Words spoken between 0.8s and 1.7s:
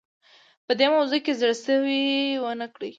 موضوع کې زړه